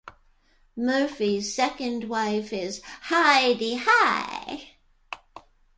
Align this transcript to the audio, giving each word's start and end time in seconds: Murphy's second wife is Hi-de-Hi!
Murphy's 0.75 1.53
second 1.53 2.05
wife 2.05 2.51
is 2.51 2.81
Hi-de-Hi! 3.03 4.77